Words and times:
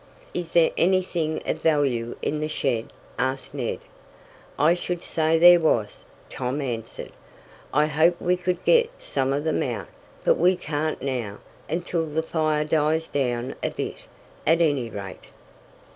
"Is 0.33 0.53
there 0.53 0.71
anything 0.79 1.43
of 1.45 1.61
value 1.61 2.15
in 2.23 2.39
the 2.39 2.49
shed?" 2.49 2.91
asked 3.19 3.53
Ned. 3.53 3.77
"I 4.57 4.73
should 4.73 5.03
say 5.03 5.37
there 5.37 5.59
was!" 5.59 6.05
Tom 6.27 6.59
answered. 6.59 7.11
"I 7.71 7.85
hoped 7.85 8.19
we 8.19 8.35
could 8.35 8.65
get 8.65 8.89
some 8.99 9.31
of 9.31 9.43
them 9.43 9.61
out, 9.61 9.89
but 10.25 10.39
we 10.39 10.55
can't 10.55 11.03
now 11.03 11.37
until 11.69 12.07
the 12.07 12.23
fire 12.23 12.65
dies 12.65 13.07
down 13.09 13.53
a 13.61 13.69
bit, 13.69 14.07
at 14.47 14.59
any 14.59 14.89
rate." 14.89 15.25